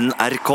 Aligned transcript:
NRK. 0.00 0.50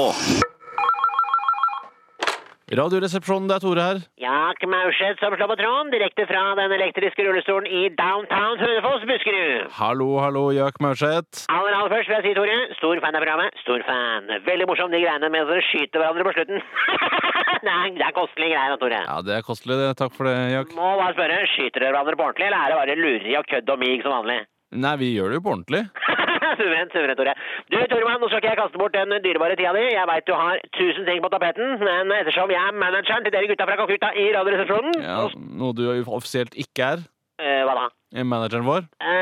Radioresepsjonen, 2.79 3.45
det 3.45 3.55
er 3.59 3.61
Tore 3.61 3.83
her. 3.85 3.99
Jack 4.17 4.63
Maurseth 4.65 5.21
som 5.21 5.35
slår 5.37 5.51
på 5.51 5.57
tråden, 5.59 5.91
direkte 5.93 6.25
fra 6.25 6.41
den 6.57 6.73
elektriske 6.73 7.27
rullestolen 7.27 7.67
i 7.69 7.83
downtown 7.93 8.57
Hønefoss, 8.57 9.05
Buskerud. 9.05 9.67
Hallo, 9.77 10.07
hallo, 10.23 10.47
Jack 10.55 10.81
Maurseth. 10.81 11.45
Aller, 11.53 11.77
aller 11.77 11.93
først 11.93 12.09
vil 12.09 12.17
jeg 12.17 12.25
si, 12.25 12.33
Tore, 12.39 12.57
stor 12.79 13.03
fan 13.03 13.19
av 13.19 13.21
programmet. 13.21 13.61
Stor 13.61 13.85
fan. 13.85 14.33
Veldig 14.49 14.69
morsom 14.71 14.89
de 14.95 15.03
greiene 15.05 15.29
med 15.29 15.45
at 15.45 15.53
dere 15.53 15.67
skyter 15.69 16.01
hverandre 16.01 16.25
på 16.25 16.35
slutten. 16.39 16.65
Nei, 17.69 17.93
det 17.99 18.09
er 18.09 18.17
kostelige 18.17 18.55
greier, 18.55 18.73
da, 18.73 18.81
Tore. 18.81 19.05
Ja, 19.05 19.21
det 19.29 19.37
er 19.37 19.45
kostelig, 19.45 19.77
det. 19.83 19.93
Takk 20.01 20.17
for 20.17 20.31
det, 20.31 20.35
Jack. 20.55 20.73
Må 20.73 20.89
bare 21.03 21.13
spørre, 21.19 21.37
skyter 21.53 21.85
dere 21.85 21.93
hverandre 21.93 22.17
på 22.17 22.29
ordentlig, 22.31 22.49
eller 22.49 22.65
er 22.65 22.73
det 22.73 22.81
bare 22.81 22.99
lureri 23.03 23.37
og 23.37 23.49
kødd 23.53 23.73
og 23.77 23.85
mig 23.85 24.01
som 24.01 24.17
vanlig? 24.17 24.41
Nei, 24.75 24.97
vi 24.99 25.13
gjør 25.13 25.29
det 25.29 25.37
jo 25.37 25.45
på 25.45 25.53
ordentlig. 25.53 25.85
Suverent, 26.59 26.91
suverent, 26.95 27.17
Tore. 27.19 27.33
Du, 27.71 27.77
Tormann, 27.91 28.19
nå 28.23 28.29
skal 28.31 28.41
ikke 28.43 28.51
jeg 28.53 28.59
kaste 28.61 28.81
bort 28.81 28.95
den 28.97 29.15
dyrebare 29.25 29.57
tida 29.59 29.73
di. 29.77 29.83
Jeg 29.95 30.07
veit 30.11 30.27
du 30.29 30.33
har 30.37 30.61
tusen 30.77 31.05
ting 31.07 31.21
på 31.23 31.31
tapeten, 31.33 31.75
men 31.81 32.13
ettersom 32.19 32.51
jeg 32.53 32.61
er 32.61 32.77
manageren 32.85 33.25
til 33.27 33.33
dere 33.35 33.49
gutta 33.51 33.67
fra 33.69 33.77
Kakuta 33.81 34.13
i 34.15 34.29
Radioresepsjonen 34.35 34.99
Ja, 35.03 35.19
Noe 35.61 35.75
du 35.77 35.85
offisielt 36.05 36.55
ikke 36.59 36.91
er. 36.95 37.05
eh, 37.41 37.61
Hva 37.67 37.75
da? 37.81 37.85
Manageren 38.23 38.63
vår. 38.63 38.85
Eh, 39.03 39.14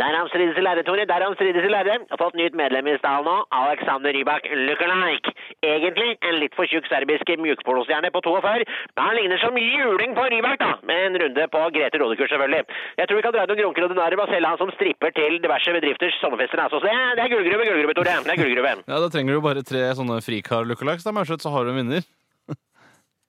der 0.00 0.16
han 0.18 0.28
strides 0.30 0.58
i 0.58 0.64
lærde, 0.64 0.82
Tore. 0.86 1.04
Derav 1.08 1.34
strides 1.38 1.64
i 1.64 1.70
lærde. 1.72 1.94
Har 2.10 2.20
fått 2.20 2.36
nytt 2.38 2.56
medlem 2.58 2.86
i 2.90 2.96
stallen 3.00 3.26
nå. 3.28 3.36
Alexander 3.54 4.12
Rybak 4.16 4.48
lookalike. 4.66 5.32
Egentlig 5.64 6.10
en 6.28 6.38
litt 6.42 6.54
for 6.58 6.68
tjukk 6.70 6.86
serbisk 6.90 7.30
mjukpolostjerne 7.44 8.10
på 8.14 8.22
42. 8.26 8.66
Men 8.96 9.04
han 9.04 9.16
ligner 9.18 9.40
som 9.42 9.56
juling 9.58 10.14
på 10.18 10.26
Rybak, 10.34 10.58
da. 10.62 10.70
Med 10.90 11.06
en 11.08 11.18
runde 11.24 11.48
på 11.54 11.64
Grete 11.78 12.02
Rodekurs, 12.02 12.30
selvfølgelig. 12.34 12.62
Jeg 13.00 13.08
tror 13.08 13.20
vi 13.20 13.26
kan 13.26 13.36
dra 13.38 13.46
noen 13.48 13.62
grunker 13.62 13.88
og 13.88 13.94
denarer 13.94 14.18
ved 14.20 14.26
å 14.28 14.32
selge 14.34 14.52
han 14.52 14.60
som 14.62 14.74
stripper 14.76 15.14
til 15.16 15.40
diverse 15.44 15.74
bedrifters 15.78 16.20
sommerfester. 16.22 16.64
Altså. 16.66 16.82
Det, 16.84 16.94
det 17.18 17.24
er 17.26 17.34
gullgruve, 17.34 17.68
gullgruve, 17.70 17.96
Tore. 17.98 18.18
Det 18.28 18.34
er 18.36 18.42
gullgruve. 18.44 18.76
Ja, 18.84 19.02
Da 19.02 19.10
trenger 19.14 19.32
du 19.34 19.38
jo 19.40 19.46
bare 19.48 19.64
tre 19.66 19.86
sånne 19.98 20.20
frikar-lookalikes, 20.24 21.06
da, 21.06 21.14
Maurseth, 21.16 21.44
så 21.46 21.54
har 21.54 21.64
du 21.68 21.72
en 21.74 21.80
vinner. 21.82 22.06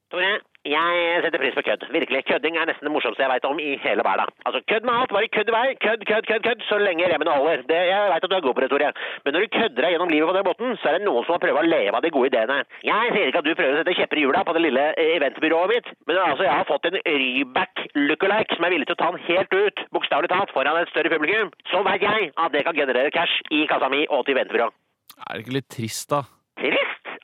Tore, 0.10 0.32
jeg 0.68 1.22
setter 1.24 1.40
pris 1.40 1.56
på 1.56 1.64
kødd. 1.64 1.84
Virkelig. 1.96 2.20
Kødding 2.28 2.58
er 2.60 2.68
nesten 2.68 2.88
det 2.88 2.92
morsomste 2.92 3.24
jeg 3.24 3.32
veit 3.32 3.46
om 3.48 3.60
i 3.64 3.78
hele 3.80 4.04
verden. 4.04 4.34
Altså, 4.46 4.60
kødd 4.68 4.84
med 4.88 4.94
alt. 5.00 5.14
Bare 5.16 5.30
kødd 5.36 5.52
i 5.52 5.56
vei. 5.56 5.68
Kødd, 5.86 6.02
kødd, 6.10 6.26
kødd, 6.30 6.44
kødd. 6.48 6.66
Så 6.70 6.78
lenge 6.84 7.08
remmene 7.08 7.32
holder. 7.32 7.64
Det, 7.70 7.80
jeg 7.92 8.10
veit 8.12 8.26
at 8.26 8.32
du 8.32 8.36
er 8.36 8.46
god 8.48 8.56
på 8.58 8.64
det, 8.64 8.70
Tore. 8.74 8.90
Men 9.24 9.34
når 9.34 9.40
du 9.46 9.54
kødder 9.58 9.82
deg 9.84 9.94
gjennom 9.94 10.12
livet 10.14 10.28
på 10.30 10.36
den 10.38 10.48
måten, 10.50 10.76
så 10.82 10.90
er 10.90 10.98
det 10.98 11.06
noen 11.08 11.24
som 11.24 11.36
har 11.36 11.44
prøvd 11.46 11.62
å 11.62 11.70
leve 11.74 11.96
av 11.96 12.04
de 12.04 12.12
gode 12.16 12.32
ideene. 12.32 12.58
Jeg 12.90 13.14
sier 13.14 13.32
ikke 13.32 13.42
at 13.44 13.48
du 13.48 13.56
prøver 13.56 13.78
å 13.78 13.80
sette 13.80 13.96
kjepper 14.00 14.20
i 14.20 14.26
hjula 14.26 14.42
på 14.48 14.56
det 14.58 14.64
lille 14.66 14.86
eh, 14.92 15.14
eventbyrået 15.16 15.74
mitt, 15.74 15.88
men 16.10 16.20
altså, 16.26 16.44
jeg 16.48 16.58
har 16.60 16.68
fått 16.68 16.90
en 16.90 17.00
Rybak 17.20 17.86
lookalike 17.96 18.58
som 18.58 18.68
er 18.68 18.76
villig 18.76 18.90
til 18.90 18.98
å 18.98 19.02
ta 19.04 19.12
den 19.16 19.24
helt 19.30 19.56
ut, 19.56 19.86
bokstavelig 19.96 20.32
talt, 20.34 20.52
foran 20.56 20.82
et 20.82 20.92
større 20.92 21.14
publikum. 21.14 21.54
Så 21.72 21.86
veit 21.88 22.04
jeg 22.04 22.34
at 22.36 22.52
det 22.56 22.66
kan 22.68 22.76
generere 22.76 23.16
cash 23.16 23.40
i 23.56 23.64
kassa 23.72 23.92
mi 23.92 24.04
og 24.10 24.28
til 24.28 24.36
eventbyrået. 24.36 24.76
Er 25.20 25.36
det 25.36 25.46
ikke 25.46 25.58
litt 25.60 25.72
trist, 25.72 26.10
da? 26.12 26.26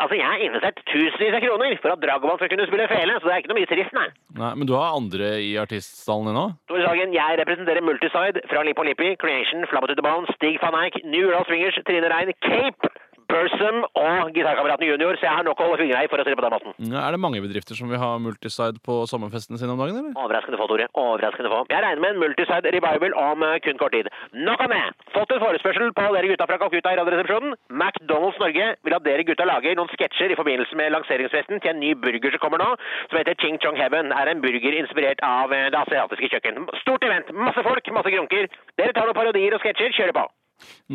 Altså, 0.03 0.15
jeg 0.19 0.27
har 0.27 0.41
investert 0.43 0.79
tusenvis 0.91 1.35
av 1.37 1.43
kroner 1.45 1.77
for 1.79 1.93
at 1.93 2.01
Dragoman 2.03 2.39
skal 2.39 2.49
kunne 2.51 2.67
spille 2.67 2.87
fele, 2.91 3.13
så 3.19 3.29
det 3.29 3.33
er 3.33 3.41
ikke 3.43 3.51
noe 3.53 3.59
mye 3.61 3.69
trist, 3.69 3.93
nei. 3.95 4.07
Nei, 4.35 4.51
Men 4.59 4.67
du 4.67 4.73
har 4.75 4.97
andre 4.97 5.29
i 5.39 5.53
artiststallen 5.61 6.33
ennå? 6.33 6.45
Tore 6.67 6.83
Sagen, 6.83 7.15
jeg 7.15 7.39
representerer 7.41 7.85
Multiside 7.85 8.43
fra 8.51 8.65
Lippo 8.67 8.83
Lippi, 8.83 9.13
Creation, 9.21 9.63
Flabba 9.71 9.87
to 9.87 9.95
the 9.95 10.03
Bone, 10.03 10.27
Stig 10.35 10.59
van 10.63 10.75
Eijk, 10.81 10.99
New 11.07 11.29
World 11.31 11.47
Swingers, 11.47 11.79
Trine 11.87 12.11
Rein, 12.11 12.33
Cape, 12.43 12.91
Bursum 13.35 13.81
og 13.99 14.29
Gitarkameraten 14.35 14.87
Junior, 14.87 15.17
så 15.19 15.27
jeg 15.27 15.35
har 15.35 15.43
nok 15.43 15.59
å 15.59 15.65
holde 15.67 15.81
fingra 15.81 16.03
i 16.05 16.09
for 16.11 16.21
å 16.21 16.25
si 16.25 16.31
det 16.31 16.37
på 16.39 16.45
den 16.45 16.53
måten. 16.55 16.75
Ja, 16.87 17.01
er 17.03 17.15
det 17.15 17.19
mange 17.19 17.41
bedrifter 17.43 17.75
som 17.75 17.89
vil 17.91 17.99
ha 17.99 18.13
multiside 18.21 18.79
på 18.85 19.01
sommerfestene 19.11 19.59
sine 19.59 19.73
om 19.73 19.81
dagen, 19.81 19.97
eller? 19.99 20.13
Overraskende 20.15 20.59
få, 20.61 20.67
Tore. 20.71 20.87
Overraskende 21.01 21.51
få. 21.51 21.59
Jeg 21.73 21.83
regner 21.83 22.03
med 22.03 22.15
en 22.15 22.21
Multiside 22.23 22.71
revival 22.77 23.17
om 23.19 23.43
eh, 23.43 23.57
kun 23.65 23.81
kort 23.81 23.95
tid. 23.97 24.07
Nok 24.47 24.63
om 24.65 24.71
det! 24.75 24.83
Fått 25.15 25.33
en 25.35 25.43
forespørsel 25.43 25.91
på 25.97 26.05
dere 26.15 26.31
gutta 26.31 26.47
fra 26.47 26.59
Calcutta 26.61 26.93
i 26.95 26.99
Radioresepsjonen. 27.01 27.57
McDonald's 27.81 28.39
Norge 28.43 28.69
vil 28.87 28.97
at 28.97 29.05
dere 29.09 29.27
gutta 29.27 29.49
lager 29.49 29.75
noen 29.75 29.91
sketsjer 29.91 30.31
i 30.31 30.39
forbindelse 30.39 30.79
med 30.79 30.95
lanseringsfesten 30.95 31.59
til 31.59 31.73
en 31.73 31.81
ny 31.83 31.91
burger 32.05 32.37
som 32.37 32.45
kommer 32.45 32.63
nå, 32.63 32.71
som 33.11 33.19
heter 33.19 33.35
Ching 33.43 33.59
Chong 33.65 33.79
Heaven. 33.81 34.15
Er 34.15 34.31
en 34.31 34.43
burger 34.45 34.79
inspirert 34.79 35.19
av 35.27 35.51
eh, 35.51 35.67
det 35.75 35.81
asiatiske 35.83 36.31
kjøkken. 36.37 36.63
Stort 36.85 37.03
event, 37.07 37.35
masse 37.35 37.67
folk, 37.67 37.93
masse 37.99 38.15
grunker. 38.15 38.49
Dere 38.79 38.95
tar 38.95 39.11
noen 39.11 39.19
parodier 39.19 39.59
og 39.59 39.63
sketsjer, 39.65 39.91
kjører 39.99 40.15
på. 40.21 40.25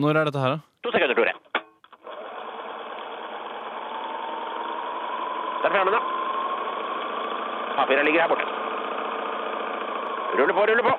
Når 0.01 0.17
er 0.17 0.31
dette 0.31 0.41
her, 0.41 0.57
da? 0.57 0.67
To 0.81 0.93
sekunder, 0.95 1.19
Tore. 1.19 1.50
Der 5.61 5.69
er 5.69 5.75
framme, 5.75 5.93
da. 5.97 6.01
Papiret 7.79 8.05
ligger 8.05 8.21
her 8.23 8.29
borte. 8.33 8.47
Ruller 10.39 10.55
på, 10.55 10.63
ruller 10.71 10.87
på. 10.89 10.95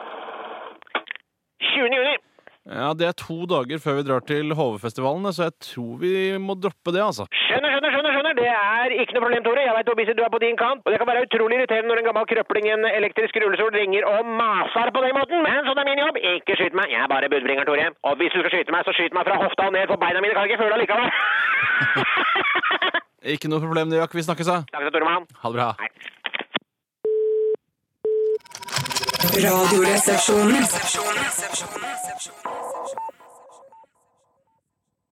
20. 1.61 1.95
juni. 1.97 2.15
Ja, 2.77 2.89
Det 2.99 3.05
er 3.09 3.15
to 3.17 3.37
dager 3.49 3.77
før 3.83 3.95
vi 3.97 4.03
drar 4.07 4.21
til 4.31 4.53
HV-festivalen, 4.59 5.25
så 5.33 5.41
jeg 5.47 5.55
tror 5.67 5.93
vi 6.03 6.11
må 6.47 6.53
droppe 6.63 6.93
det, 6.95 7.01
altså. 7.09 7.25
Skjønner, 7.43 7.69
skjønner, 7.73 7.91
skjønner. 7.95 8.11
skjønner. 8.15 8.35
Det 8.41 8.49
er 8.53 8.93
ikke 9.01 9.15
noe 9.15 9.23
problem, 9.25 9.43
Tore. 9.47 9.63
Jeg 9.65 9.75
vet 9.77 9.89
hvor 9.89 9.97
busy 9.99 10.13
du 10.19 10.23
er 10.23 10.33
på 10.35 10.43
din 10.45 10.57
kant. 10.61 10.81
Og 10.85 10.91
det 10.93 10.99
kan 11.01 11.09
være 11.09 11.25
utrolig 11.25 11.57
irriterende 11.57 11.89
når 11.89 12.01
en 12.03 12.07
gammel 12.09 12.29
krøpling 12.31 12.69
i 12.69 12.73
en 12.75 12.85
elektrisk 12.91 13.33
rullestol 13.43 13.73
ringer 13.75 14.05
og 14.13 14.29
maser 14.41 14.93
på 14.95 15.03
den 15.05 15.17
måten. 15.17 15.41
Men 15.47 15.65
sånn 15.67 15.81
er 15.81 15.89
min 15.89 16.03
jobb. 16.05 16.21
Ikke 16.35 16.59
skyt 16.61 16.77
meg. 16.77 16.93
Jeg 16.93 17.01
er 17.01 17.11
bare 17.15 17.31
budbringer, 17.33 17.65
Tore. 17.67 17.89
Og 18.07 18.13
hvis 18.21 18.33
du 18.35 18.39
skal 18.43 18.53
skyte 18.55 18.77
meg, 18.77 18.85
så 18.85 18.95
skyt 18.95 19.17
meg 19.17 19.27
fra 19.27 19.41
hofta 19.41 19.67
og 19.71 19.75
ned, 19.75 19.89
for 19.89 19.97
beina 20.05 20.21
mine 20.23 20.37
kan 20.37 20.45
ikke 20.47 20.61
føle 20.61 20.77
allikevel. 20.77 21.07
Ikke 23.21 23.49
noe 23.51 23.61
problem, 23.61 23.89
det, 23.91 23.99
Jack. 24.01 24.15
Vi 24.17 24.23
snakkes, 24.25 24.47
da. 24.49 24.63
Takk 24.73 24.87
skal 24.89 24.97
du 24.97 25.05
ha, 25.05 25.19
det 25.43 25.53
bra. 25.53 25.75
Radioresepsjonen. 29.31 30.65